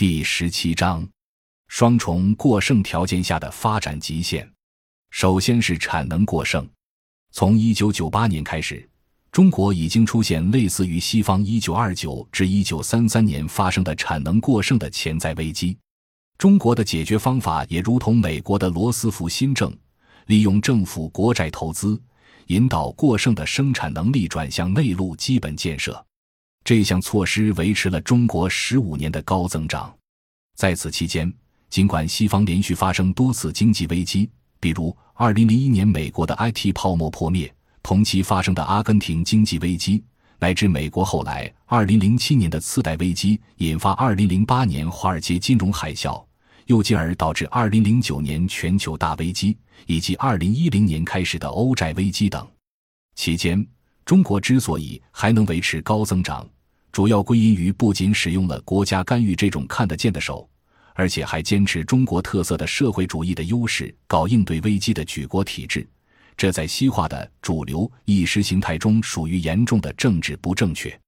[0.00, 1.06] 第十七章：
[1.68, 4.50] 双重过剩条件下的发展极限。
[5.10, 6.66] 首先是产能过剩。
[7.32, 8.88] 从一九九八年开始，
[9.30, 15.76] 中国已经出现类似于西方一九二九至一九三三年发生的产能过剩的潜在危机。
[16.38, 19.70] 中国的解决方法也如同美国的罗斯福新政，
[20.28, 22.02] 利用政府国债投资，
[22.46, 26.02] 引导过剩的生产能力转向内陆基本建设。
[26.64, 29.92] 这项措施维持了中国十五年的高增长。
[30.56, 31.32] 在此期间，
[31.68, 40.04] 尽管西方连续发生多次经济危机，比如2001年美国的 IT 泡沫破灭，同期发生的阿根廷经济危机，
[40.38, 46.22] 乃至美国后来2007年的次贷危机引发2008年华尔街金融海啸，
[46.66, 49.56] 又进而导致2009年全球大危机，
[49.86, 52.46] 以及2010年开始的欧债危机等，
[53.14, 53.66] 期间。
[54.04, 56.48] 中国之所以还能维持高增长，
[56.90, 60.48] 主要归因于不仅使用了国家干预这种看得见的手，
[60.94, 65.88] 而且还坚持中国特色的社会主义的优势，搞应对危机的举国体制。
[66.36, 70.98] 这在西化的主流意识形态中属于严重的政治不正确。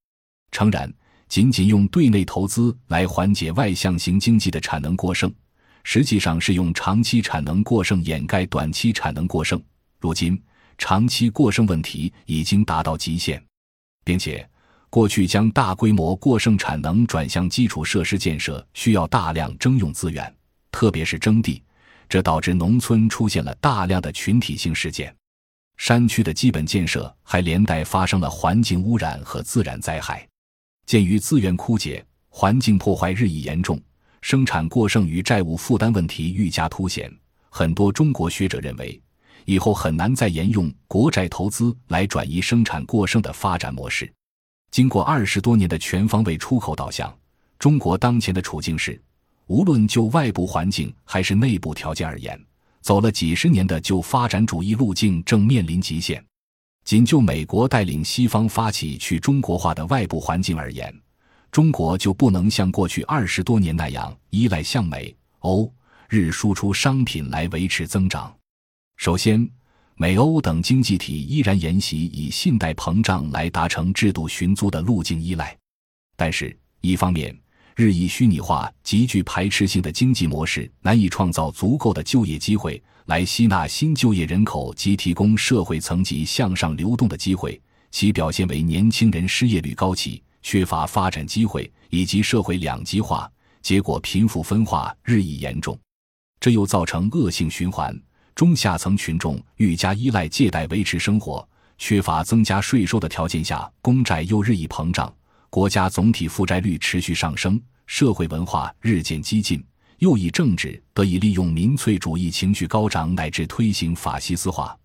[0.53, 0.93] 诚然，
[1.27, 5.33] 仅仅用对内投资来缓解外向型经济的产能过剩，
[5.83, 9.61] 实际上是用长期产能过剩掩盖短期产能过剩。
[9.99, 10.41] 如今。
[10.85, 13.41] 长期过剩问题已经达到极限，
[14.03, 14.45] 并且
[14.91, 20.35] 过去将大规模过剩产能转向基础设施建设需要大量征用资源，
[20.73, 21.63] 特别是征地，
[22.09, 25.15] 这导致农村出现了大量的群体性事件。
[25.77, 30.27] 山区的基本建设还连带发生了环境污染和自然灾害。
[30.85, 33.81] 鉴于资源枯竭、环境破坏日益严重，
[34.21, 37.09] 生产过剩与债务负担问题愈加凸显，
[37.51, 39.01] 很多中国学者认为。
[39.45, 44.13] 以后很难再沿用国债投资来转移生产过剩的发展模式。
[44.71, 47.15] 经过二十多年的全方位出口导向，
[47.59, 49.01] 中国当前的处境是，
[49.47, 52.43] 无论就外部环境还是内部条件而言，
[52.81, 56.25] 走了几十年的旧发展主义路径正面临极限。
[56.85, 60.93] 仅就美国带领西方发起去中国化的外部环境而言，
[61.51, 65.73] 中国就不能像过去二十多年那样依赖向美、欧、
[66.09, 68.35] 日输出商品来维持增长。
[69.03, 69.51] 首先，
[69.97, 75.59] 美欧等经济体依然沿袭以信贷膨胀来达成制度寻租的路径依赖，
[76.15, 77.37] 但是，一方面，
[77.75, 87.61] 日益虚拟化、极具排斥性的经济模式难以创造足够的就业机会来吸纳新就业人口及提供社会层级向上流动的机会，
[87.91, 93.29] 其表现为年轻人失业率高企、缺乏发展机会以及社会两极化，
[93.63, 95.77] 结果贫富分化日益严重，
[96.39, 98.01] 这又造成恶性循环。
[98.35, 101.47] 中下层群众愈加依赖借贷维持生活，
[101.79, 105.13] 缺乏增加税收的条件下，公债又日益膨胀，
[105.51, 109.63] 国家总体负债率持续上升，社会文化日渐激进，
[109.99, 114.77] 右翼政治得以利用民粹主义情绪高涨，乃至推行法西斯化，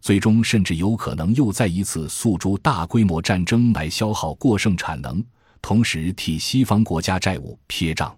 [0.00, 5.24] 最终甚至有可能又再一次诉诸大规模战争来消耗过剩产能，
[5.62, 8.16] 同时替西方国家债务撇账。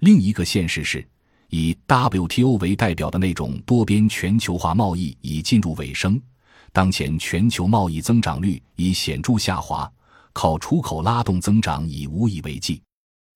[0.00, 1.06] 另一个现实是。
[1.48, 6.20] 以 WTO 为代表的那种多边全球化贸易已进入尾声，
[6.72, 9.90] 当前全球贸易增长率已显著下滑，
[10.32, 12.82] 靠出口拉动增长已无以为继。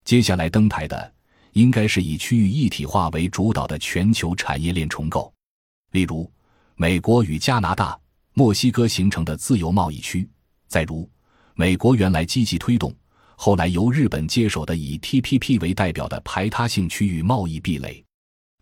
[0.04, 1.12] 接下来登台的，
[1.52, 5.32] 应该是以区域一体化为主导的全球产业链重构，
[5.92, 6.30] 例如
[6.76, 7.98] 美国与加拿大、
[8.34, 10.28] 墨西哥形成的自由贸易区，
[10.66, 11.08] 再如
[11.54, 12.94] 美国原来积极推动。
[13.40, 18.04] 后来由日本接手的以 TPP 为代表的排他性区域贸易壁垒。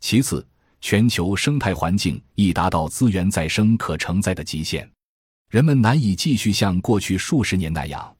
[0.00, 0.46] 其次，
[0.82, 4.86] 全球生态环境已达到资源再生可承载的极限，
[5.48, 8.14] 人们难以继续像过去数十年那样，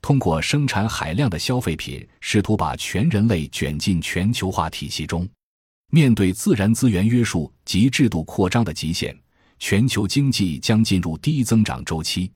[0.00, 5.28] 通过生产海量的消费品，试图把全人类卷进全球化体系中。
[5.92, 9.14] 面对自然资源约束及制度扩张的极限，
[9.58, 12.32] 全球经济将进入低增长周期。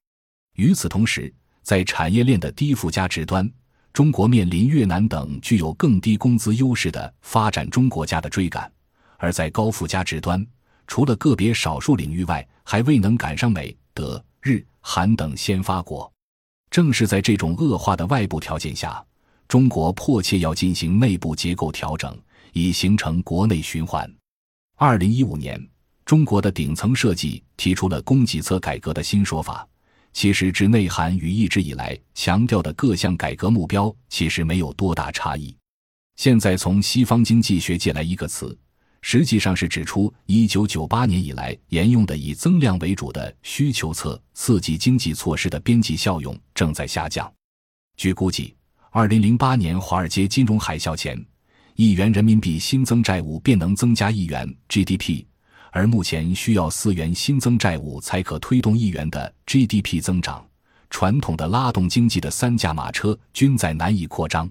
[0.56, 1.32] 与此同时，
[1.62, 3.50] 在产业链的低附加值端，
[3.92, 8.70] 中国面临越南等具有更低工资优势的发展中国家的追赶，
[9.18, 10.44] 而在高附加值端，
[10.86, 16.10] 除了个别少数领域外，还未能赶上美、德、日、韩等先发国。
[16.70, 19.04] 正是在这种恶化的外部条件下，
[19.46, 22.16] 中国迫切要进行内部结构调整，
[22.54, 24.10] 以形成国内循环。
[24.76, 25.62] 二零一五年，
[26.06, 29.68] 中国的顶层设计提出了供给侧改革的新说法。
[30.12, 35.56] 其实，之内涵与一直以来强调的各项改革目标其实没有多大差异。
[36.16, 38.56] 现在从西方经济学借来一个词，
[39.00, 47.32] 实际上是指出1998年以来沿用的以增量为主的需求侧刺激经济措施的边际效用正在下降。
[47.96, 48.54] 据估计
[48.92, 51.18] ，2008年华尔街金融海啸前，
[51.74, 55.24] 一元人民币新增债务便能增加一元 GDP，
[55.74, 60.46] 而目前需要四元新增债务才可推动一元的 GDP 增长。
[60.90, 64.48] 传统的拉动经济的三驾马车均在难以扩张，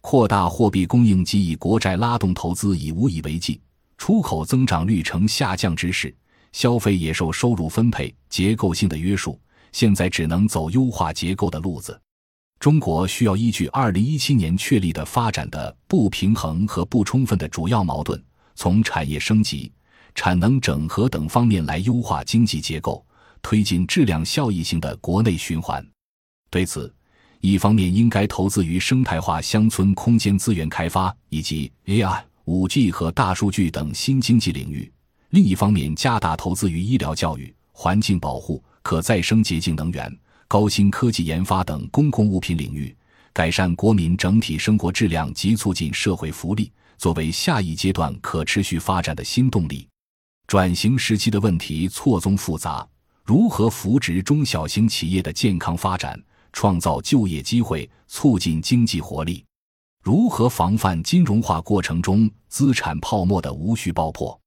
[0.00, 3.60] 扩大货币供应及以国债拉动投资已无以为继，
[3.98, 6.14] 出口增长率呈下降之势，
[6.52, 9.36] 消费也受收入分配结构性的约束，
[9.72, 12.00] 现在只能走优化结构的路子。
[12.60, 18.22] 中国需要依据二零一七年确立的发展的不平衡和不充分的主要矛盾，
[18.54, 19.72] 从产业升级、
[20.14, 23.04] 产能整合等方面来优化经济结构，
[23.40, 25.84] 推进质量效益性的国内循环。
[26.50, 26.94] 对此，
[27.40, 34.90] 一方面应该投资于生态化乡村空间资源开发以及 AI、五 G 和大数据等新经济领域；
[35.30, 40.18] 另一方面加大投资于医疗教育、环境保护、可再生洁净能源。
[40.46, 42.94] 高新科技研发等公共物品领域，
[43.32, 49.88] 改善国民整体生活质量及促进社会福利，作为下一阶段可持续发展的新动力。
[50.46, 52.86] 转型时期的问题错综复杂，
[53.24, 56.22] 如何扶植中小型企业的健康发展，
[56.52, 59.44] 创造就业机会，促进经济活力？
[60.02, 64.38] 如何防范金融化过程中资产泡沫的无序爆破？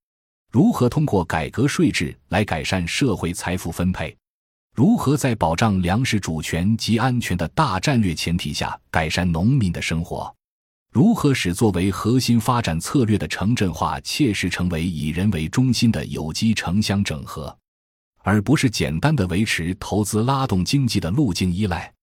[0.52, 4.16] 如何通过改革税制来改善社会财富分配？
[4.76, 10.34] 如何在保障粮食主权及安全的大战略前提下改善农民的生活？
[10.96, 17.54] 如何使作为核心发展策略的城镇化切实成为以人为中心的有机城乡整合，
[18.20, 21.94] 而不是简单的维持投资拉动经济的路径依赖？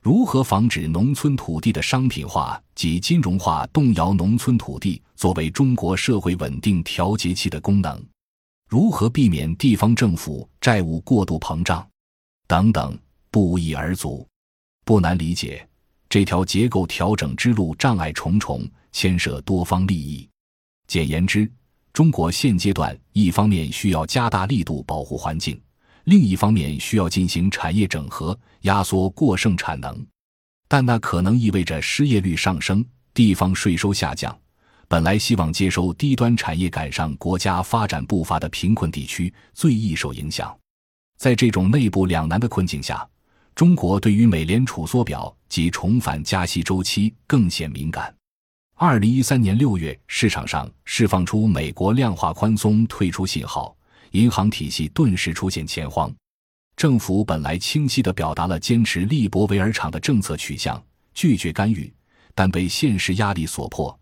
[0.00, 8.00] 如何防止农村土地的商品化及金融化动摇农村土地作为中国社会稳定调节器的功能？
[8.68, 11.84] 如何避免地方政府债务过度膨胀？
[12.46, 12.96] 等等，
[13.28, 14.24] 不一而足，
[14.84, 15.68] 不难理解。
[16.16, 20.26] 这条结构调整之路障碍重重，牵涉多方利益。
[20.86, 21.46] 简言之，
[21.92, 25.60] 中国现阶段一方面需要加大力度保护环境，
[26.04, 30.06] 另一方面需要进行产业整合，压缩过剩产能。
[30.66, 32.82] 但那可能意味着失业率上升，
[33.12, 34.34] 地方税收下降。
[34.88, 40.58] 本来希望接收低端产业赶上国家发展步伐的贫困地区，最易受影响。
[41.18, 43.06] 在这种内部两难的困境下，
[43.56, 48.14] 中国对于美联储缩表及重返加息周期更显敏感。
[48.74, 53.74] 二零一三年六月，市场上释放出美国量化宽松退出信号，
[54.10, 56.14] 银行体系顿时出现钱荒。
[56.76, 60.80] 政府本来清晰地表达了坚持利博维尔场的政策取向，
[61.14, 61.90] 拒绝干预，
[62.34, 63.98] 但被现实压力所迫，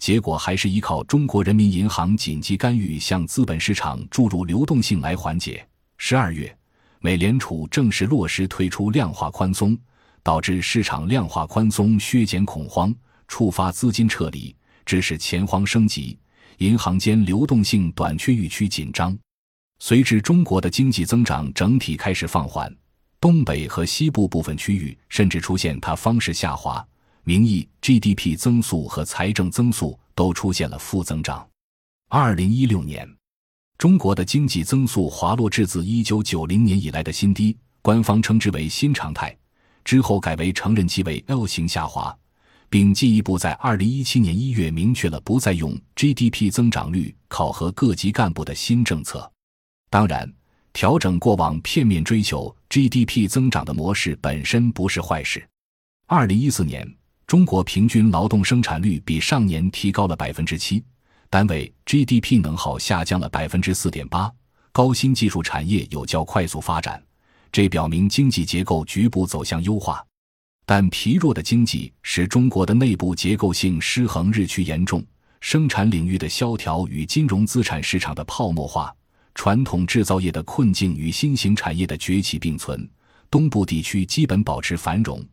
[0.00, 5.64] 结果还是依靠中国人民银行紧急干预，向资本市场注入流动性来缓解。
[5.96, 6.52] 十二月，
[7.00, 9.78] 美联储正式落实推出量化宽松，
[10.22, 12.94] 导致市场量化宽松削减恐慌，
[13.28, 14.54] 触发资金撤离，
[14.84, 16.18] 致使钱荒升级，
[16.58, 19.16] 银行间流动性短缺预期紧张。
[19.78, 22.74] 随之，中国的经济增长整体开始放缓，
[23.20, 26.84] 东北和西部部分区域甚至出现它方式下滑，
[27.24, 31.46] 名义 GDP 增速和财政增速都出现了负增长。
[32.08, 33.15] 二零一六年。
[33.78, 39.36] 中国的经济增速滑落至自一九九零年以来的新低，官方称之为新常态。
[39.84, 42.16] 之后改为承认其为 L 型下滑，
[42.70, 49.30] 并进一步在二零一七年一月明确了不再用 GDP 增长率考核各级干部的新政策。
[49.90, 50.32] 当然，
[50.72, 55.46] 调整过往片面追求 GDP 增长的模式本身不是坏事。
[56.06, 56.90] 二零一四年，
[57.26, 60.82] 中国平均劳动生产率比上年提高了百分之七。
[61.28, 64.32] 单位 GDP 能耗下降了百分之四点八，
[64.72, 67.02] 高新技术产业有较快速发展，
[67.50, 70.04] 这表明经济结构局部走向优化。
[70.64, 75.04] 但疲弱的经济使中国的内部结构性失衡日趋严重，
[75.40, 78.92] 生产领域的萧条与金融资产市场的泡沫化，
[79.34, 82.88] 传统制造业的困境与新型产业的崛起并存。
[83.30, 85.24] 东部地区基本保持繁荣，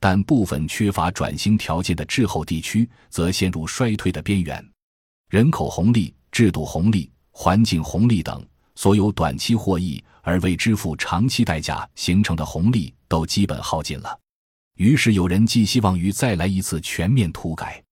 [0.00, 4.71] 但部分缺乏转型条件的滞后地区则陷入衰退的边缘。
[5.32, 14.14] 人口红利、制度红利、环境红利等所有短期获益而未支付长期代价形成的红利都基本耗尽了。
[14.76, 17.82] 于是有人寄希望于再来一次全面土改。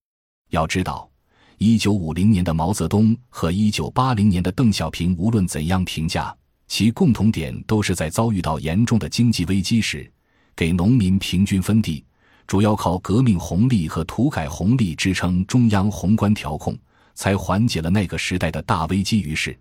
[0.51, 1.11] 要知道，
[1.57, 6.37] 一九五零年的毛泽东和一九八零年的邓小平，无论怎样评价，
[6.69, 10.13] 其共同点都是在遭遇到严重的经济危机时，
[10.55, 12.05] 给农民平均分地，
[12.47, 16.77] 主要靠革命红利和土改红利支撑中央宏观调控。
[17.15, 19.21] 才缓解了那个时代的大危机。
[19.21, 19.59] 于是，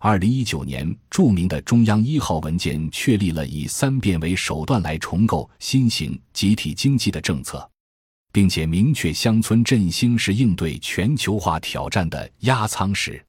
[0.00, 7.68] 二零一九年著名的中央一号文件确立了以三变为手段来重构新型集体经济的政策。
[8.32, 13.20] 并且明确乡村振兴是应对全球化挑战的压舱石。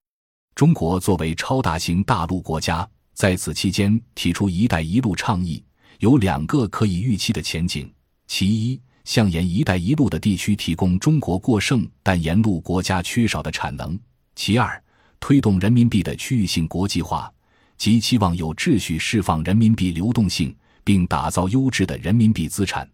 [0.56, 5.64] 中国作为超大型大陆国家，在此期间提出“一带一路”倡议，
[6.00, 7.92] 有两个可以预期的前景：
[8.28, 13.98] 其一，向沿“一带一路”的地区提供中国过剩但沿路国家缺少的产能；
[14.36, 14.80] 其二，
[15.20, 17.28] 推动人民币的区域性国际化，
[17.76, 22.88] 即期望有秩序释放人民币流动性，并打造优质的人民币资产。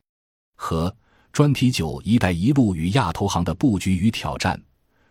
[0.55, 0.95] 和
[1.33, 4.57] 专题九“一带一路”与亚投行的布局与挑战。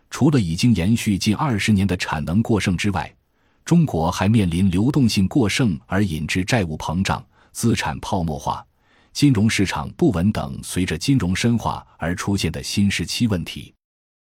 [0.09, 3.15] 除了已经延续近二十年的产能过剩之外，
[3.63, 8.65] 中国还面临流动性过剩而引致债务膨胀、资产泡沫化、
[9.15, 13.73] 金融市场不稳等随着金融深化而出现的新时期问题。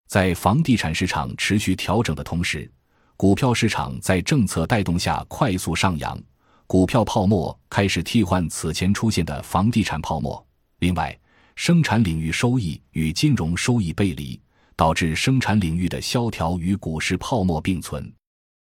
[0.10, 2.70] 在房地产市场持续调整的同时，
[3.16, 6.22] 股票市场在政策带动下快速上扬，
[6.68, 10.46] 股票泡沫开始替换此前出现的房地产泡沫。
[10.80, 11.18] 另外，
[11.56, 14.40] 生产领域收益与金融收益背离。
[14.78, 18.12] 导致生产领域的萧条与股市泡沫并存。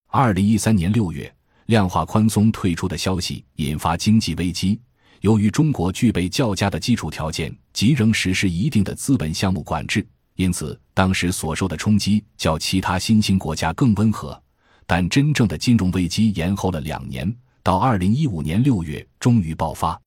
[0.08, 1.29] 二零一三年六月，
[1.65, 4.79] 量化宽松退出的消息引发经济危机。
[5.25, 14.39] 由于中国具备较佳的基础条件及仍实施一定的资本项目管制，因此当时所受的冲击较其他新兴国家更温和。
[14.86, 20.00] 但真正的金融危机延后了两年，到二零一五年六月终于爆发。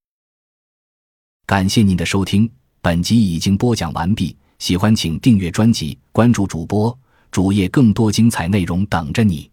[1.44, 2.48] 感谢您的收听，
[2.80, 4.36] 本集已经播讲完毕。
[4.60, 6.96] 喜欢请订阅专辑，关注主播
[7.32, 9.50] 主页，更多精彩内容等着你。